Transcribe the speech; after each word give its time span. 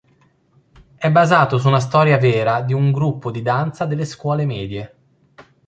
È 0.95 1.11
basato 1.11 1.59
su 1.59 1.67
una 1.67 1.79
storia 1.79 2.17
vera 2.17 2.61
di 2.61 2.73
un 2.73 2.91
gruppo 2.91 3.29
di 3.29 3.43
danza 3.43 3.85
delle 3.85 4.05
scuole 4.05 4.47
medie. 4.47 4.95